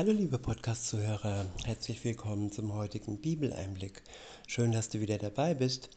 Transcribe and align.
Hallo 0.00 0.12
liebe 0.12 0.38
Podcast-Zuhörer, 0.38 1.44
herzlich 1.66 2.02
willkommen 2.04 2.50
zum 2.50 2.72
heutigen 2.72 3.18
Bibeleinblick. 3.18 4.02
Schön, 4.46 4.72
dass 4.72 4.88
du 4.88 4.98
wieder 5.00 5.18
dabei 5.18 5.52
bist. 5.52 5.90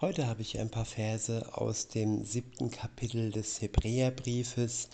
Heute 0.00 0.26
habe 0.28 0.40
ich 0.40 0.58
ein 0.58 0.70
paar 0.70 0.86
Verse 0.86 1.54
aus 1.54 1.88
dem 1.88 2.24
siebten 2.24 2.70
Kapitel 2.70 3.30
des 3.30 3.60
Hebräerbriefes. 3.60 4.88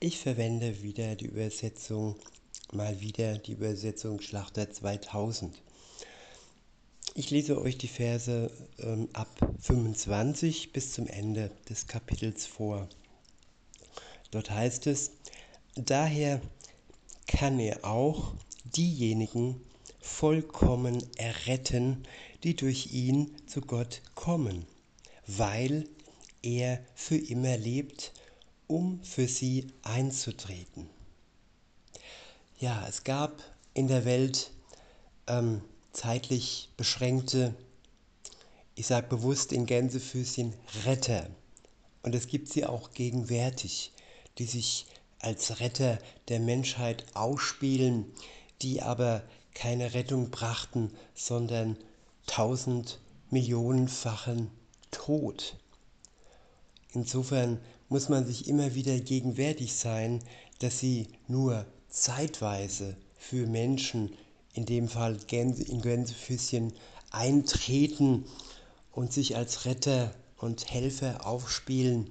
Ich 0.00 0.18
verwende 0.18 0.82
wieder 0.82 1.16
die 1.16 1.28
Übersetzung, 1.28 2.16
mal 2.74 3.00
wieder 3.00 3.38
die 3.38 3.52
Übersetzung 3.52 4.20
Schlachter 4.20 4.70
2000. 4.70 5.58
Ich 7.14 7.30
lese 7.30 7.58
euch 7.58 7.78
die 7.78 7.88
Verse 7.88 8.50
ähm, 8.80 9.08
ab 9.14 9.30
25 9.60 10.74
bis 10.74 10.92
zum 10.92 11.06
Ende 11.06 11.50
des 11.70 11.86
Kapitels 11.86 12.44
vor. 12.44 12.86
Dort 14.30 14.50
heißt 14.50 14.86
es, 14.88 15.12
daher 15.74 16.42
kann 17.28 17.60
er 17.60 17.84
auch 17.84 18.34
diejenigen 18.64 19.60
vollkommen 20.00 21.06
erretten, 21.16 22.02
die 22.42 22.56
durch 22.56 22.92
ihn 22.92 23.36
zu 23.46 23.60
Gott 23.60 24.02
kommen, 24.16 24.66
weil 25.26 25.88
er 26.42 26.80
für 26.94 27.16
immer 27.16 27.56
lebt, 27.56 28.12
um 28.66 29.02
für 29.02 29.28
sie 29.28 29.68
einzutreten. 29.82 30.88
Ja, 32.58 32.86
es 32.88 33.04
gab 33.04 33.42
in 33.74 33.86
der 33.86 34.04
Welt 34.04 34.50
ähm, 35.26 35.62
zeitlich 35.92 36.70
beschränkte, 36.76 37.54
ich 38.74 38.86
sage 38.86 39.08
bewusst 39.08 39.52
in 39.52 39.66
Gänsefüßchen, 39.66 40.54
Retter. 40.84 41.28
Und 42.02 42.14
es 42.14 42.26
gibt 42.26 42.48
sie 42.48 42.64
auch 42.64 42.92
gegenwärtig, 42.92 43.92
die 44.38 44.46
sich 44.46 44.86
als 45.20 45.60
Retter 45.60 45.98
der 46.28 46.40
Menschheit 46.40 47.04
ausspielen, 47.14 48.06
die 48.62 48.82
aber 48.82 49.22
keine 49.54 49.94
Rettung 49.94 50.30
brachten, 50.30 50.92
sondern 51.14 51.76
tausend 52.26 53.00
Millionenfachen 53.30 54.50
Tod. 54.90 55.56
Insofern 56.92 57.58
muss 57.88 58.08
man 58.08 58.26
sich 58.26 58.48
immer 58.48 58.74
wieder 58.74 58.98
gegenwärtig 58.98 59.74
sein, 59.74 60.22
dass 60.60 60.78
sie 60.78 61.08
nur 61.26 61.66
zeitweise 61.88 62.96
für 63.16 63.46
Menschen, 63.46 64.12
in 64.54 64.66
dem 64.66 64.88
Fall 64.88 65.16
Gänse, 65.26 65.62
in 65.64 65.80
Gänsefüßchen, 65.80 66.72
eintreten 67.10 68.24
und 68.92 69.12
sich 69.12 69.36
als 69.36 69.64
Retter 69.64 70.14
und 70.36 70.70
Helfer 70.70 71.26
aufspielen. 71.26 72.10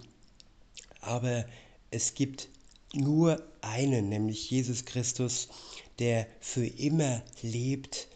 Aber 1.02 1.46
es 1.92 2.14
gibt 2.14 2.50
nur 2.94 3.44
einen, 3.62 4.10
nämlich 4.10 4.50
Jesus 4.50 4.86
Christus, 4.86 5.50
der 6.00 6.28
für 6.40 6.66
immer 6.66 7.22
lebt, 7.42 8.08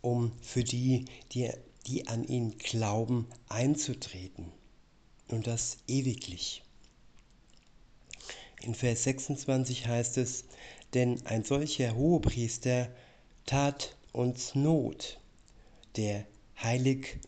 um 0.00 0.32
für 0.40 0.64
die, 0.64 1.04
die, 1.32 1.50
die 1.86 2.08
an 2.08 2.24
ihn 2.24 2.58
glauben, 2.58 3.26
einzutreten. 3.48 4.52
Und 5.28 5.46
das 5.46 5.78
ewiglich. 5.86 6.62
In 8.62 8.74
Vers 8.74 9.04
26 9.04 9.86
heißt 9.86 10.18
es, 10.18 10.44
denn 10.92 11.24
ein 11.26 11.44
solcher 11.44 11.94
Hohepriester 11.94 12.90
tat 13.46 13.96
uns 14.12 14.54
Not, 14.54 15.20
der 15.96 16.26
heilig, 16.60 17.20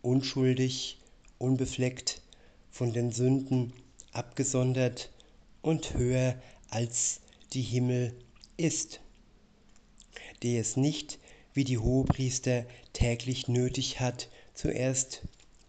unschuldig, 0.00 0.98
unbefleckt, 1.38 2.22
von 2.70 2.92
den 2.92 3.10
Sünden 3.10 3.72
abgesondert 4.12 5.10
und 5.62 5.94
höher 5.94 6.40
als 6.68 7.20
die 7.52 7.62
Himmel 7.62 8.14
ist, 8.56 9.00
der 10.42 10.60
es 10.60 10.76
nicht 10.76 11.18
wie 11.52 11.64
die 11.64 11.78
Hohepriester 11.78 12.64
täglich 12.92 13.48
nötig 13.48 14.00
hat, 14.00 14.28
zuerst 14.54 15.22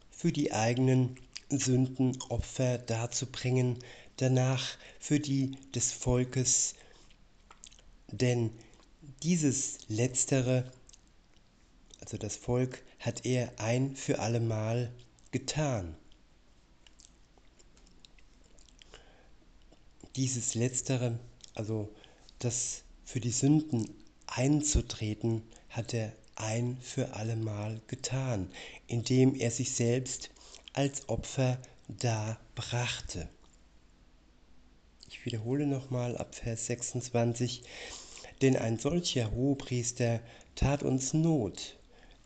für 0.09 0.31
die 0.31 0.53
eigenen 0.53 1.15
Sünden 1.49 2.17
Opfer 2.29 2.77
darzubringen, 2.77 3.79
danach 4.17 4.77
für 4.99 5.19
die 5.19 5.51
des 5.73 5.91
Volkes, 5.91 6.75
denn 8.11 8.51
dieses 9.23 9.79
letztere, 9.87 10.71
also 11.99 12.17
das 12.17 12.35
Volk, 12.35 12.83
hat 12.99 13.25
er 13.25 13.51
ein 13.59 13.95
für 13.95 14.19
allemal 14.19 14.91
getan. 15.31 15.95
Dieses 20.15 20.55
Letztere, 20.55 21.19
also 21.53 21.89
das 22.39 22.83
für 23.05 23.19
die 23.19 23.31
Sünden 23.31 23.89
einzutreten, 24.27 25.43
hat 25.69 25.93
er 25.93 26.13
ein 26.35 26.77
für 26.81 27.13
allemal 27.13 27.81
getan, 27.87 28.49
indem 28.87 29.35
er 29.35 29.51
sich 29.51 29.71
selbst 29.73 30.29
als 30.73 31.07
Opfer 31.09 31.59
darbrachte. 31.87 33.27
Ich 35.09 35.25
wiederhole 35.25 35.67
nochmal 35.67 36.17
ab 36.17 36.35
Vers 36.35 36.65
26, 36.67 37.63
denn 38.41 38.55
ein 38.55 38.79
solcher 38.79 39.31
Hohepriester 39.31 40.21
tat 40.55 40.83
uns 40.83 41.13
Not, 41.13 41.77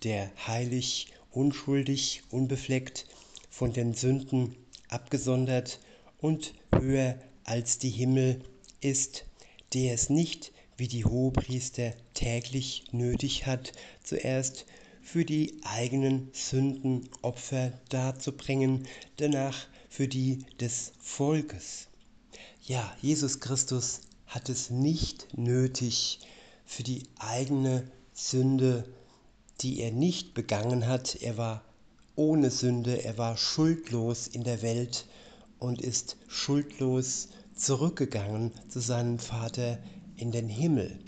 der 0.04 0.32
heilig, 0.48 1.08
unschuldig, 1.32 2.24
unbefleckt, 2.30 3.08
von 3.50 3.74
den 3.74 3.94
Sünden 3.94 4.56
abgesondert 4.90 5.80
und 6.20 6.54
höher 6.74 7.18
als 7.46 7.78
die 7.78 7.90
Himmel 7.90 8.42
ist, 8.82 9.26
der 9.74 9.94
es 9.94 10.10
nicht 10.10 10.52
wie 10.78 10.88
die 10.88 11.06
Hohepriester 11.06 11.94
täglich 12.14 12.84
nötig 12.92 13.46
hat, 13.46 13.72
zuerst 14.04 14.66
für 15.02 15.24
die 15.24 15.54
eigenen 15.64 16.30
Sünden 16.34 17.08
Opfer 17.22 17.72
darzubringen, 17.90 18.88
danach 19.18 19.68
für 19.88 20.08
die 20.08 20.40
des 20.60 20.92
Volkes. 21.00 21.88
Ja, 22.64 22.96
Jesus 23.02 23.40
Christus 23.40 24.02
hat 24.28 24.50
es 24.50 24.70
nicht 24.70 25.28
nötig, 25.38 26.20
für 26.66 26.84
die 26.84 27.04
eigene 27.20 27.90
Sünde, 28.14 28.86
die 29.62 29.80
er 29.82 29.92
nicht 29.92 30.34
begangen 30.34 30.88
hat, 30.88 31.16
er 31.22 31.38
war 31.38 31.64
ohne 32.16 32.50
Sünde, 32.50 33.04
er 33.04 33.18
war 33.18 33.38
schuldlos 33.38 34.28
in 34.28 34.44
der 34.44 34.62
Welt 34.62 35.06
und 35.66 35.82
ist 35.82 36.16
schuldlos 36.28 37.30
zurückgegangen 37.56 38.52
zu 38.70 38.80
seinem 38.80 39.18
Vater 39.18 39.80
in 40.16 40.32
den 40.32 40.48
Himmel. 40.48 41.00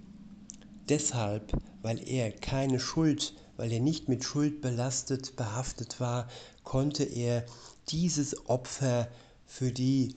Deshalb, 0.89 1.53
weil 1.83 2.01
er 2.09 2.31
keine 2.31 2.79
Schuld, 2.79 3.35
weil 3.55 3.71
er 3.71 3.79
nicht 3.79 4.09
mit 4.09 4.23
Schuld 4.23 4.61
belastet, 4.61 5.35
behaftet 5.35 5.99
war, 5.99 6.27
konnte 6.63 7.03
er 7.03 7.45
dieses 7.89 8.49
Opfer 8.49 9.07
für 9.45 9.71
die 9.71 10.15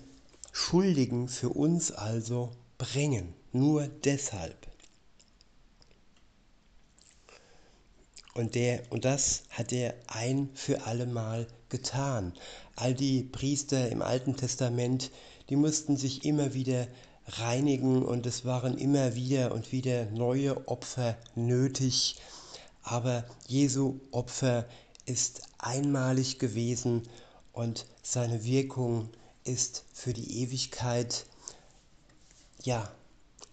Schuldigen, 0.53 1.29
für 1.29 1.51
uns 1.51 1.93
also, 1.93 2.51
bringen. 2.79 3.35
Nur 3.53 3.89
deshalb. 3.89 4.70
Und, 8.41 8.55
der, 8.55 8.81
und 8.89 9.05
das 9.05 9.43
hat 9.51 9.71
er 9.71 9.95
ein 10.07 10.49
für 10.55 10.87
allemal 10.87 11.47
getan. 11.69 12.33
All 12.75 12.95
die 12.95 13.23
Priester 13.23 13.91
im 13.91 14.01
Alten 14.01 14.35
Testament, 14.35 15.11
die 15.51 15.57
mussten 15.57 15.99
sich 15.99 16.25
immer 16.25 16.55
wieder 16.55 16.89
reinigen 17.27 18.03
und 18.03 18.25
es 18.25 18.47
waren 18.47 18.79
immer 18.79 19.15
wieder 19.15 19.53
und 19.53 19.73
wieder 19.73 20.07
neue 20.07 20.67
Opfer 20.69 21.19
nötig. 21.35 22.17
Aber 22.83 23.27
Jesu 23.47 24.01
Opfer 24.11 24.65
ist 25.05 25.43
einmalig 25.59 26.39
gewesen 26.39 27.03
und 27.53 27.85
seine 28.03 28.43
Wirkung 28.43 29.11
ist 29.45 29.85
für 29.93 30.15
die 30.15 30.41
Ewigkeit 30.41 31.27
ja 32.63 32.91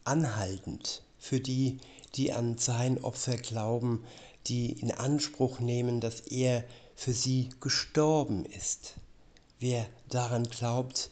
anhaltend 0.05 1.03
für 1.17 1.41
die, 1.41 1.79
die 2.15 2.31
an 2.31 2.57
sein 2.57 3.03
Opfer 3.03 3.35
glauben, 3.35 4.05
die 4.47 4.71
in 4.73 4.91
Anspruch 4.91 5.59
nehmen, 5.59 6.01
dass 6.01 6.21
er 6.21 6.63
für 6.95 7.13
sie 7.13 7.49
gestorben 7.59 8.45
ist. 8.45 8.95
Wer 9.59 9.85
daran 10.09 10.43
glaubt, 10.43 11.09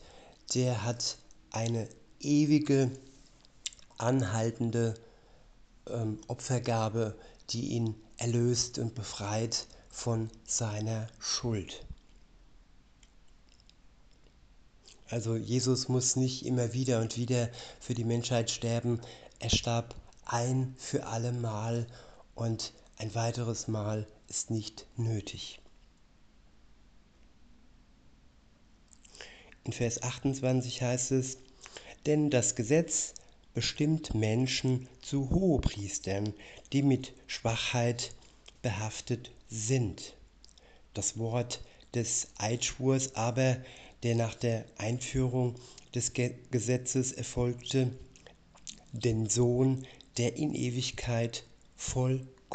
der 0.54 0.84
hat 0.84 1.18
eine 1.52 1.88
ewige, 2.20 2.92
anhaltende 3.98 4.96
ähm, 5.88 6.20
Opfergabe, 6.28 7.16
die 7.50 7.70
ihn 7.70 7.96
erlöst 8.18 8.80
und 8.80 8.96
befreit 8.96 9.68
von 9.90 10.30
seiner 10.46 11.08
Schuld. 11.20 11.86
Also 15.10 15.36
Jesus 15.36 15.88
muss 15.88 16.16
nicht 16.16 16.46
immer 16.46 16.74
wieder 16.74 17.00
und 17.00 17.16
wieder 17.16 17.50
für 17.80 17.94
die 17.94 18.04
Menschheit 18.04 18.50
sterben. 18.50 19.00
Er 19.40 19.50
starb 19.50 19.96
ein 20.26 20.76
für 20.78 21.06
alle 21.06 21.32
Mal 21.32 21.86
und 22.34 22.74
ein 22.98 23.14
weiteres 23.16 23.68
Mal 23.68 24.08
ist 24.28 24.52
nicht 24.52 24.88
nötig. 24.98 25.60
In 29.64 29.74
Vers 29.74 30.02
28 30.04 30.82
heißt 30.82 31.12
es, 31.12 31.38
denn 32.06 32.30
das 32.30 32.56
Gesetz 32.56 33.14
bestimmt 33.54 34.14
Menschen 34.14 34.88
zu 35.02 35.30
Hohepriestern, 35.30 36.34
die 36.72 36.84
mit 36.84 37.14
Schwachheit 37.26 38.14
behaftet 38.62 39.32
sind. 39.50 40.14
Das 40.94 41.18
Wort 41.18 41.62
des 41.96 42.28
Eidschwurs 42.38 43.16
aber, 43.16 43.58
der 44.04 44.16
nach 44.16 44.36
der 44.36 44.66
Einführung 44.78 45.56
des 45.96 46.14
Gesetzes 46.14 47.12
erfolgte, 47.12 47.92
den 48.92 49.28
Sohn, 49.30 49.88
der 50.18 50.36
in 50.36 50.54
Ewigkeit 50.54 51.44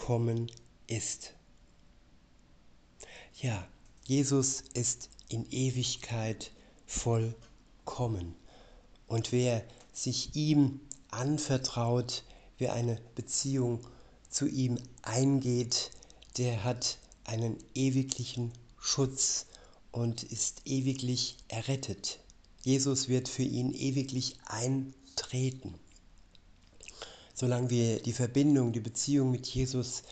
vollkommen 0.01 0.51
ist. 0.87 1.35
Ja, 3.43 3.69
Jesus 4.07 4.63
ist 4.73 5.11
in 5.29 5.47
Ewigkeit 5.51 6.53
vollkommen. 6.87 8.35
Und 9.07 9.31
wer 9.31 9.63
sich 9.93 10.35
ihm 10.35 10.81
anvertraut, 11.11 12.25
wer 12.57 12.73
eine 12.73 12.99
Beziehung 13.15 13.81
zu 14.31 14.49
ihm 14.49 14.79
eingeht, 15.03 15.91
der 16.39 16.65
hat 16.65 16.99
einen 17.25 17.59
ewiglichen 17.75 18.53
Schutz 18.81 19.47
und 19.93 20.23
ist 20.23 20.63
ewiglich 20.65 21.37
errettet. 21.49 22.21
Jesus 22.63 23.09
wird 23.09 23.29
für 23.29 23.43
ihn 23.43 23.75
ewiglich 23.75 24.39
eintreten. 24.47 25.75
Solange 27.41 27.71
wir 27.71 28.03
die 28.03 28.13
Verbindung, 28.13 28.71
die 28.71 28.81
Beziehung 28.81 29.31
mit 29.31 29.47
Jesus 29.47 30.03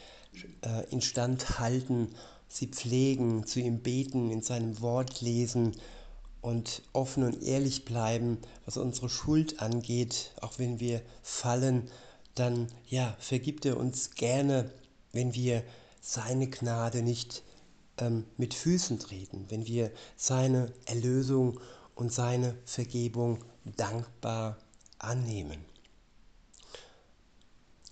äh, 0.63 0.89
instand 0.91 1.59
halten, 1.59 2.09
sie 2.49 2.69
pflegen, 2.69 3.47
zu 3.47 3.61
ihm 3.61 3.81
beten, 3.81 4.31
in 4.31 4.41
seinem 4.41 4.81
Wort 4.81 5.21
lesen 5.21 5.77
und 6.41 6.81
offen 6.95 7.25
und 7.25 7.43
ehrlich 7.43 7.85
bleiben, 7.85 8.39
was 8.65 8.79
unsere 8.79 9.11
Schuld 9.11 9.61
angeht, 9.61 10.33
auch 10.41 10.59
wenn 10.59 10.81
wir 10.81 11.03
fallen, 11.23 11.91
dann 12.35 12.69
ja, 12.87 13.15
vergibt 13.19 13.67
er 13.67 13.77
uns 13.77 14.13
gerne, 14.13 14.71
wenn 15.13 15.35
wir 15.35 15.63
seine 16.01 16.49
Gnade 16.49 17.03
nicht 17.03 17.43
ähm, 17.99 18.25
mit 18.39 18.55
Füßen 18.55 19.01
treten, 19.01 19.45
wenn 19.51 19.67
wir 19.67 19.91
seine 20.17 20.73
Erlösung 20.87 21.61
und 21.95 22.11
seine 22.11 22.55
Vergebung 22.65 23.45
dankbar 23.77 24.57
annehmen. 24.99 25.63